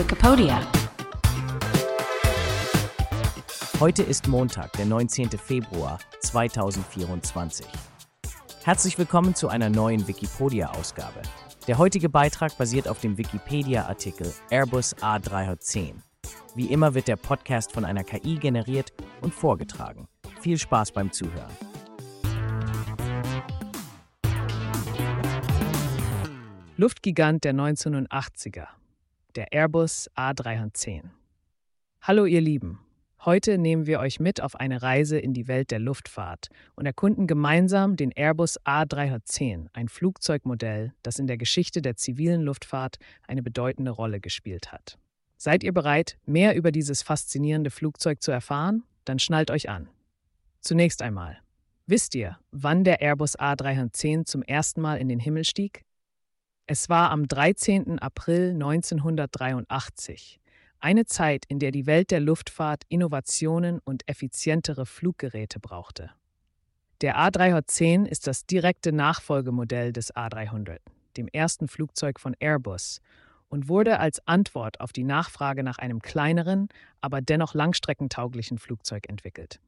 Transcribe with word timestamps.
Wikipedia. 0.00 0.66
Heute 3.78 4.02
ist 4.02 4.28
Montag, 4.28 4.72
der 4.72 4.86
19. 4.86 5.28
Februar 5.32 5.98
2024. 6.20 7.66
Herzlich 8.64 8.96
willkommen 8.96 9.34
zu 9.34 9.48
einer 9.48 9.68
neuen 9.68 10.08
Wikipedia-Ausgabe. 10.08 11.20
Der 11.66 11.76
heutige 11.76 12.08
Beitrag 12.08 12.56
basiert 12.56 12.88
auf 12.88 13.00
dem 13.00 13.18
Wikipedia-Artikel 13.18 14.32
Airbus 14.48 14.96
A310. 14.96 15.96
Wie 16.54 16.72
immer 16.72 16.94
wird 16.94 17.06
der 17.06 17.16
Podcast 17.16 17.70
von 17.72 17.84
einer 17.84 18.02
KI 18.02 18.36
generiert 18.36 18.94
und 19.20 19.34
vorgetragen. 19.34 20.08
Viel 20.40 20.56
Spaß 20.56 20.92
beim 20.92 21.12
Zuhören. 21.12 21.52
Luftgigant 26.78 27.44
der 27.44 27.52
1980er, 27.52 28.68
der 29.36 29.52
Airbus 29.52 30.10
A310. 30.16 31.10
Hallo 32.02 32.24
ihr 32.24 32.40
Lieben, 32.40 32.80
heute 33.24 33.58
nehmen 33.58 33.86
wir 33.86 34.00
euch 34.00 34.20
mit 34.20 34.40
auf 34.40 34.56
eine 34.56 34.82
Reise 34.82 35.18
in 35.18 35.34
die 35.34 35.48
Welt 35.48 35.70
der 35.70 35.78
Luftfahrt 35.78 36.48
und 36.74 36.86
erkunden 36.86 37.26
gemeinsam 37.26 37.96
den 37.96 38.10
Airbus 38.12 38.58
A310, 38.62 39.66
ein 39.72 39.88
Flugzeugmodell, 39.88 40.92
das 41.02 41.18
in 41.18 41.26
der 41.26 41.36
Geschichte 41.36 41.82
der 41.82 41.96
zivilen 41.96 42.42
Luftfahrt 42.42 42.96
eine 43.26 43.42
bedeutende 43.42 43.90
Rolle 43.90 44.20
gespielt 44.20 44.72
hat. 44.72 44.98
Seid 45.36 45.62
ihr 45.62 45.72
bereit, 45.72 46.18
mehr 46.26 46.54
über 46.54 46.72
dieses 46.72 47.02
faszinierende 47.02 47.70
Flugzeug 47.70 48.22
zu 48.22 48.30
erfahren? 48.30 48.82
Dann 49.04 49.18
schnallt 49.18 49.50
euch 49.50 49.68
an. 49.68 49.88
Zunächst 50.60 51.00
einmal, 51.02 51.38
wisst 51.86 52.14
ihr, 52.14 52.38
wann 52.50 52.84
der 52.84 53.00
Airbus 53.00 53.38
A310 53.38 54.26
zum 54.26 54.42
ersten 54.42 54.80
Mal 54.80 54.96
in 54.98 55.08
den 55.08 55.18
Himmel 55.18 55.44
stieg? 55.44 55.84
Es 56.72 56.88
war 56.88 57.10
am 57.10 57.26
13. 57.26 57.98
April 57.98 58.50
1983, 58.50 60.38
eine 60.78 61.04
Zeit, 61.04 61.44
in 61.48 61.58
der 61.58 61.72
die 61.72 61.86
Welt 61.86 62.12
der 62.12 62.20
Luftfahrt 62.20 62.84
Innovationen 62.88 63.80
und 63.82 64.08
effizientere 64.08 64.86
Fluggeräte 64.86 65.58
brauchte. 65.58 66.12
Der 67.00 67.16
A310 67.16 68.06
ist 68.06 68.28
das 68.28 68.46
direkte 68.46 68.92
Nachfolgemodell 68.92 69.92
des 69.92 70.14
A300, 70.14 70.78
dem 71.16 71.26
ersten 71.26 71.66
Flugzeug 71.66 72.20
von 72.20 72.36
Airbus, 72.38 73.00
und 73.48 73.68
wurde 73.68 73.98
als 73.98 74.24
Antwort 74.28 74.80
auf 74.80 74.92
die 74.92 75.02
Nachfrage 75.02 75.64
nach 75.64 75.78
einem 75.78 76.00
kleineren, 76.00 76.68
aber 77.00 77.20
dennoch 77.20 77.52
langstreckentauglichen 77.52 78.58
Flugzeug 78.58 79.08
entwickelt. 79.08 79.58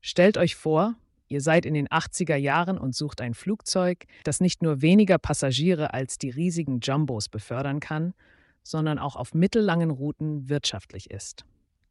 Stellt 0.00 0.38
euch 0.38 0.56
vor, 0.56 0.94
Ihr 1.28 1.40
seid 1.40 1.66
in 1.66 1.74
den 1.74 1.88
80er 1.88 2.36
Jahren 2.36 2.78
und 2.78 2.94
sucht 2.94 3.20
ein 3.20 3.34
Flugzeug, 3.34 4.06
das 4.24 4.40
nicht 4.40 4.62
nur 4.62 4.80
weniger 4.80 5.18
Passagiere 5.18 5.92
als 5.92 6.18
die 6.18 6.30
riesigen 6.30 6.80
Jumbos 6.80 7.28
befördern 7.28 7.80
kann, 7.80 8.14
sondern 8.62 8.98
auch 8.98 9.16
auf 9.16 9.34
mittellangen 9.34 9.90
Routen 9.90 10.48
wirtschaftlich 10.48 11.10
ist. 11.10 11.44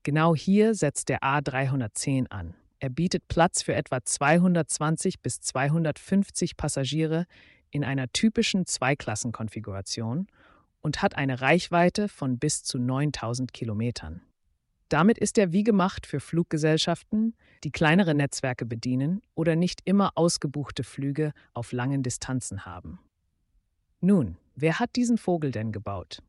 Genau 0.04 0.36
hier 0.36 0.74
setzt 0.74 1.10
der 1.10 1.20
A310 1.20 2.28
an. 2.30 2.56
Er 2.80 2.90
bietet 2.90 3.28
Platz 3.28 3.64
für 3.64 3.74
etwa 3.74 4.04
220 4.04 5.22
bis 5.22 5.42
250 5.42 6.58
Passagiere 6.58 7.26
in 7.72 7.84
einer 7.84 8.12
typischen 8.14 8.66
Zweiklassenkonfiguration 8.66 10.28
und 10.82 11.02
hat 11.02 11.16
eine 11.16 11.42
Reichweite 11.42 12.08
von 12.08 12.38
bis 12.38 12.64
zu 12.64 12.78
9000 12.80 13.54
Kilometern. 13.54 14.22
Damit 14.90 15.18
ist 15.18 15.38
er 15.38 15.52
wie 15.52 15.64
gemacht 15.64 16.06
für 16.06 16.20
Fluggesellschaften, 16.20 17.36
die 17.64 17.72
kleinere 17.72 18.16
Netzwerke 18.16 18.66
bedienen 18.66 19.22
oder 19.36 19.56
nicht 19.56 19.82
immer 19.84 20.12
ausgebuchte 20.16 20.84
Flüge 20.84 21.34
auf 21.54 21.74
langen 21.74 22.04
Distanzen 22.04 22.66
haben. 22.66 23.00
Nun, 24.00 24.38
wer 24.56 24.80
hat 24.80 24.96
diesen 24.96 25.18
Vogel 25.18 25.52
denn 25.52 25.72
gebaut? 25.72 26.22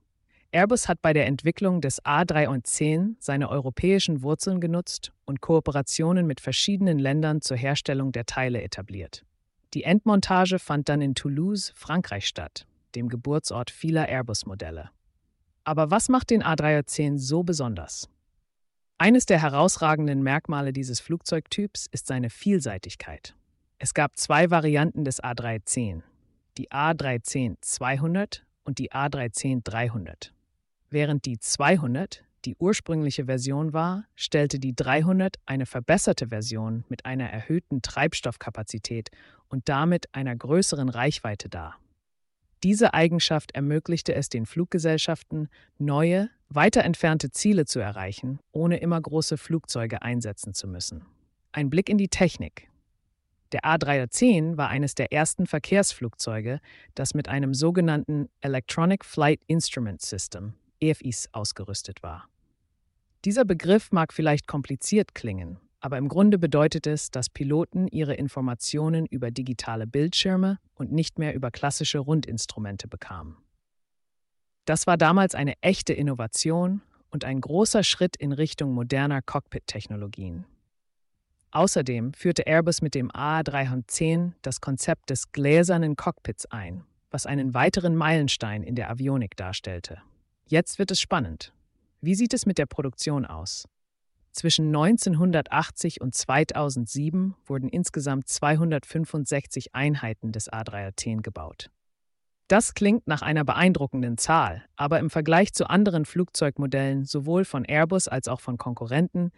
Airbus 0.50 0.88
hat 0.88 1.02
bei 1.02 1.12
der 1.12 1.26
Entwicklung 1.26 1.82
des 1.82 2.02
A310 2.04 3.16
seine 3.18 3.50
europäischen 3.50 4.22
Wurzeln 4.22 4.60
genutzt 4.60 5.12
und 5.26 5.42
Kooperationen 5.42 6.26
mit 6.26 6.40
verschiedenen 6.40 6.98
Ländern 6.98 7.42
zur 7.42 7.58
Herstellung 7.58 8.12
der 8.12 8.24
Teile 8.24 8.62
etabliert. 8.62 9.24
Die 9.74 9.84
Endmontage 9.84 10.58
fand 10.58 10.88
dann 10.88 11.02
in 11.02 11.14
Toulouse, 11.14 11.72
Frankreich 11.76 12.26
statt, 12.26 12.66
dem 12.94 13.10
Geburtsort 13.10 13.70
vieler 13.70 14.08
Airbus-Modelle. 14.08 14.88
Aber 15.64 15.90
was 15.90 16.08
macht 16.08 16.30
den 16.30 16.42
A310 16.42 17.18
so 17.18 17.42
besonders? 17.42 18.08
Eines 19.00 19.26
der 19.26 19.40
herausragenden 19.40 20.24
Merkmale 20.24 20.72
dieses 20.72 20.98
Flugzeugtyps 20.98 21.86
ist 21.92 22.08
seine 22.08 22.30
Vielseitigkeit. 22.30 23.36
Es 23.78 23.94
gab 23.94 24.16
zwei 24.16 24.50
Varianten 24.50 25.04
des 25.04 25.22
A310, 25.22 26.02
die 26.56 26.72
A310-200 26.72 28.40
und 28.64 28.78
die 28.78 28.90
A310-300. 28.90 30.32
Während 30.90 31.26
die 31.26 31.38
200 31.38 32.24
die 32.44 32.56
ursprüngliche 32.56 33.26
Version 33.26 33.72
war, 33.72 34.04
stellte 34.16 34.58
die 34.58 34.74
300 34.74 35.36
eine 35.46 35.66
verbesserte 35.66 36.28
Version 36.28 36.84
mit 36.88 37.04
einer 37.04 37.30
erhöhten 37.30 37.82
Treibstoffkapazität 37.82 39.10
und 39.48 39.68
damit 39.68 40.12
einer 40.12 40.34
größeren 40.34 40.88
Reichweite 40.88 41.48
dar. 41.48 41.78
Diese 42.64 42.94
Eigenschaft 42.94 43.52
ermöglichte 43.52 44.12
es 44.12 44.28
den 44.28 44.44
Fluggesellschaften, 44.44 45.48
neue, 45.78 46.30
weiter 46.50 46.84
entfernte 46.84 47.30
Ziele 47.30 47.66
zu 47.66 47.78
erreichen, 47.80 48.40
ohne 48.52 48.78
immer 48.78 49.00
große 49.00 49.36
Flugzeuge 49.36 50.02
einsetzen 50.02 50.54
zu 50.54 50.66
müssen. 50.66 51.04
Ein 51.52 51.70
Blick 51.70 51.88
in 51.88 51.98
die 51.98 52.08
Technik. 52.08 52.68
Der 53.52 53.62
A310 53.62 54.56
war 54.56 54.68
eines 54.68 54.94
der 54.94 55.12
ersten 55.12 55.46
Verkehrsflugzeuge, 55.46 56.60
das 56.94 57.14
mit 57.14 57.28
einem 57.28 57.54
sogenannten 57.54 58.28
Electronic 58.40 59.04
Flight 59.04 59.40
Instrument 59.46 60.02
System, 60.02 60.54
EFIs, 60.80 61.28
ausgerüstet 61.32 62.02
war. 62.02 62.28
Dieser 63.24 63.44
Begriff 63.44 63.90
mag 63.90 64.12
vielleicht 64.12 64.46
kompliziert 64.46 65.14
klingen, 65.14 65.58
aber 65.80 65.96
im 65.96 66.08
Grunde 66.08 66.38
bedeutet 66.38 66.86
es, 66.86 67.10
dass 67.10 67.30
Piloten 67.30 67.88
ihre 67.88 68.14
Informationen 68.14 69.06
über 69.06 69.30
digitale 69.30 69.86
Bildschirme 69.86 70.58
und 70.74 70.92
nicht 70.92 71.18
mehr 71.18 71.34
über 71.34 71.50
klassische 71.50 71.98
Rundinstrumente 71.98 72.86
bekamen. 72.86 73.36
Das 74.68 74.86
war 74.86 74.98
damals 74.98 75.34
eine 75.34 75.54
echte 75.62 75.94
Innovation 75.94 76.82
und 77.08 77.24
ein 77.24 77.40
großer 77.40 77.82
Schritt 77.82 78.16
in 78.16 78.32
Richtung 78.32 78.74
moderner 78.74 79.22
Cockpit-Technologien. 79.22 80.44
Außerdem 81.52 82.12
führte 82.12 82.42
Airbus 82.46 82.82
mit 82.82 82.94
dem 82.94 83.10
A310 83.10 84.32
das 84.42 84.60
Konzept 84.60 85.08
des 85.08 85.32
gläsernen 85.32 85.96
Cockpits 85.96 86.44
ein, 86.44 86.84
was 87.10 87.24
einen 87.24 87.54
weiteren 87.54 87.96
Meilenstein 87.96 88.62
in 88.62 88.74
der 88.74 88.90
Avionik 88.90 89.38
darstellte. 89.38 90.02
Jetzt 90.48 90.78
wird 90.78 90.90
es 90.90 91.00
spannend. 91.00 91.54
Wie 92.02 92.14
sieht 92.14 92.34
es 92.34 92.44
mit 92.44 92.58
der 92.58 92.66
Produktion 92.66 93.24
aus? 93.24 93.66
Zwischen 94.32 94.66
1980 94.66 96.02
und 96.02 96.14
2007 96.14 97.36
wurden 97.46 97.70
insgesamt 97.70 98.28
265 98.28 99.74
Einheiten 99.74 100.30
des 100.30 100.52
A310 100.52 101.22
gebaut. 101.22 101.70
Das 102.48 102.72
klingt 102.72 103.06
nach 103.06 103.20
einer 103.20 103.44
beeindruckenden 103.44 104.16
Zahl, 104.16 104.64
aber 104.76 105.00
im 105.00 105.10
Vergleich 105.10 105.52
zu 105.52 105.68
anderen 105.68 106.06
Flugzeugmodellen 106.06 107.04
sowohl 107.04 107.44
von 107.44 107.66
Airbus 107.66 108.08
als 108.08 108.26
auch 108.26 108.40
von 108.40 108.56
Konkurrenten 108.56 109.32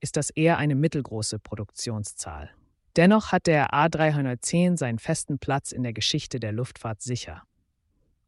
ist 0.00 0.16
das 0.16 0.30
eher 0.30 0.56
eine 0.56 0.74
mittelgroße 0.74 1.38
Produktionszahl. 1.38 2.50
Dennoch 2.96 3.30
hat 3.30 3.46
der 3.46 3.74
A310 3.74 4.78
seinen 4.78 4.98
festen 4.98 5.38
Platz 5.38 5.70
in 5.70 5.82
der 5.82 5.92
Geschichte 5.92 6.40
der 6.40 6.52
Luftfahrt 6.52 7.02
sicher. 7.02 7.42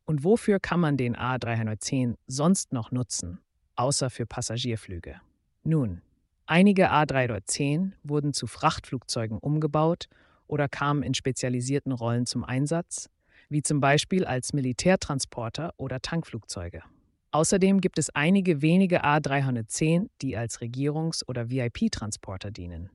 Und 0.04 0.24
wofür 0.24 0.60
kann 0.60 0.80
man 0.80 0.98
den 0.98 1.16
A310 1.16 2.16
sonst 2.26 2.74
noch 2.74 2.90
nutzen, 2.90 3.40
außer 3.76 4.10
für 4.10 4.26
Passagierflüge? 4.26 5.22
Nun, 5.64 6.02
einige 6.44 6.92
A310 6.92 7.92
wurden 8.02 8.34
zu 8.34 8.46
Frachtflugzeugen 8.46 9.38
umgebaut 9.38 10.08
oder 10.46 10.68
kamen 10.68 11.02
in 11.02 11.14
spezialisierten 11.14 11.92
Rollen 11.92 12.26
zum 12.26 12.44
Einsatz, 12.44 13.08
wie 13.48 13.62
zum 13.62 13.80
Beispiel 13.80 14.24
als 14.24 14.52
Militärtransporter 14.52 15.72
oder 15.76 16.00
Tankflugzeuge. 16.00 16.82
Außerdem 17.30 17.80
gibt 17.80 17.98
es 17.98 18.10
einige 18.10 18.62
wenige 18.62 19.04
A310, 19.04 20.08
die 20.22 20.36
als 20.36 20.60
Regierungs- 20.60 21.24
oder 21.26 21.50
VIP-Transporter 21.50 22.50
dienen. 22.50 22.90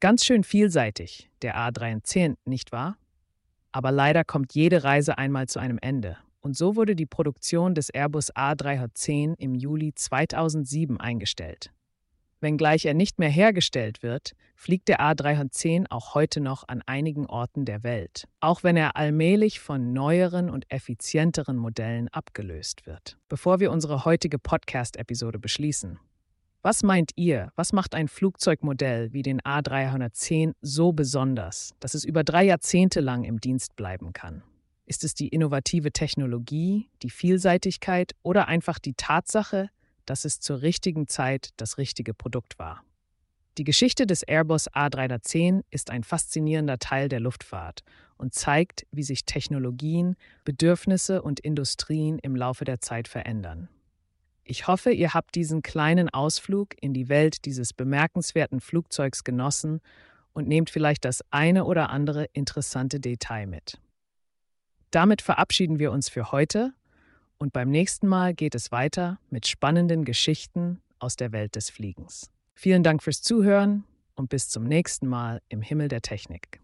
Ganz 0.00 0.24
schön 0.24 0.44
vielseitig, 0.44 1.30
der 1.42 1.56
A310, 1.56 2.36
nicht 2.44 2.72
wahr? 2.72 2.96
Aber 3.72 3.90
leider 3.90 4.24
kommt 4.24 4.54
jede 4.54 4.84
Reise 4.84 5.18
einmal 5.18 5.48
zu 5.48 5.58
einem 5.58 5.78
Ende. 5.80 6.16
Und 6.40 6.56
so 6.56 6.76
wurde 6.76 6.94
die 6.94 7.06
Produktion 7.06 7.74
des 7.74 7.90
Airbus 7.90 8.32
A310 8.34 9.34
im 9.38 9.54
Juli 9.54 9.94
2007 9.94 11.00
eingestellt. 11.00 11.72
Wenngleich 12.44 12.84
er 12.84 12.92
nicht 12.92 13.18
mehr 13.18 13.30
hergestellt 13.30 14.02
wird, 14.02 14.32
fliegt 14.54 14.88
der 14.88 15.00
A310 15.00 15.86
auch 15.88 16.14
heute 16.14 16.42
noch 16.42 16.68
an 16.68 16.82
einigen 16.84 17.24
Orten 17.24 17.64
der 17.64 17.82
Welt, 17.82 18.28
auch 18.40 18.62
wenn 18.62 18.76
er 18.76 18.96
allmählich 18.96 19.60
von 19.60 19.94
neueren 19.94 20.50
und 20.50 20.70
effizienteren 20.70 21.56
Modellen 21.56 22.08
abgelöst 22.08 22.86
wird. 22.86 23.16
Bevor 23.30 23.60
wir 23.60 23.72
unsere 23.72 24.04
heutige 24.04 24.38
Podcast-Episode 24.38 25.38
beschließen, 25.38 25.98
was 26.60 26.82
meint 26.82 27.12
ihr, 27.16 27.50
was 27.56 27.72
macht 27.72 27.94
ein 27.94 28.08
Flugzeugmodell 28.08 29.14
wie 29.14 29.22
den 29.22 29.40
A310 29.40 30.52
so 30.60 30.92
besonders, 30.92 31.70
dass 31.80 31.94
es 31.94 32.04
über 32.04 32.24
drei 32.24 32.44
Jahrzehnte 32.44 33.00
lang 33.00 33.24
im 33.24 33.40
Dienst 33.40 33.74
bleiben 33.74 34.12
kann? 34.12 34.42
Ist 34.84 35.02
es 35.02 35.14
die 35.14 35.28
innovative 35.28 35.92
Technologie, 35.92 36.90
die 37.02 37.08
Vielseitigkeit 37.08 38.12
oder 38.22 38.48
einfach 38.48 38.78
die 38.78 38.92
Tatsache, 38.92 39.70
dass 40.06 40.24
es 40.24 40.40
zur 40.40 40.62
richtigen 40.62 41.08
Zeit 41.08 41.50
das 41.56 41.78
richtige 41.78 42.14
Produkt 42.14 42.58
war? 42.58 42.82
Die 43.56 43.64
Geschichte 43.64 44.06
des 44.06 44.24
Airbus 44.24 44.68
A310 44.70 45.62
ist 45.70 45.90
ein 45.90 46.02
faszinierender 46.02 46.78
Teil 46.78 47.08
der 47.08 47.20
Luftfahrt 47.20 47.84
und 48.16 48.34
zeigt, 48.34 48.84
wie 48.90 49.04
sich 49.04 49.24
Technologien, 49.26 50.16
Bedürfnisse 50.44 51.22
und 51.22 51.38
Industrien 51.38 52.18
im 52.18 52.34
Laufe 52.34 52.64
der 52.64 52.80
Zeit 52.80 53.06
verändern. 53.06 53.68
Ich 54.42 54.66
hoffe, 54.66 54.90
ihr 54.90 55.14
habt 55.14 55.36
diesen 55.36 55.62
kleinen 55.62 56.08
Ausflug 56.08 56.74
in 56.80 56.92
die 56.92 57.08
Welt 57.08 57.44
dieses 57.44 57.72
bemerkenswerten 57.72 58.60
Flugzeugs 58.60 59.24
genossen 59.24 59.80
und 60.32 60.48
nehmt 60.48 60.68
vielleicht 60.68 61.04
das 61.04 61.22
eine 61.30 61.64
oder 61.64 61.90
andere 61.90 62.26
interessante 62.32 63.00
Detail 63.00 63.46
mit. 63.46 63.80
Damit 64.90 65.22
verabschieden 65.22 65.78
wir 65.78 65.92
uns 65.92 66.08
für 66.08 66.30
heute 66.30 66.74
und 67.44 67.52
beim 67.52 67.68
nächsten 67.68 68.08
Mal 68.08 68.32
geht 68.32 68.54
es 68.54 68.72
weiter 68.72 69.20
mit 69.28 69.46
spannenden 69.46 70.06
Geschichten 70.06 70.80
aus 70.98 71.14
der 71.14 71.30
Welt 71.30 71.56
des 71.56 71.68
Fliegens. 71.68 72.30
Vielen 72.54 72.82
Dank 72.82 73.02
fürs 73.02 73.20
Zuhören 73.20 73.84
und 74.14 74.30
bis 74.30 74.48
zum 74.48 74.64
nächsten 74.64 75.06
Mal 75.06 75.42
im 75.50 75.60
Himmel 75.60 75.88
der 75.88 76.00
Technik. 76.00 76.62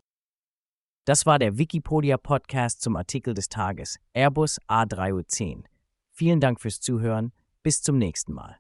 Das 1.04 1.26
war 1.26 1.38
der 1.38 1.58
Wikipedia 1.58 2.16
Podcast 2.16 2.80
zum 2.80 2.96
Artikel 2.96 3.34
des 3.34 3.50
Tages 3.50 3.98
Airbus 4.14 4.58
A310. 4.68 5.64
Vielen 6.12 6.40
Dank 6.40 6.62
fürs 6.62 6.80
Zuhören. 6.80 7.32
Bis 7.62 7.82
zum 7.82 7.98
nächsten 7.98 8.32
Mal. 8.32 8.56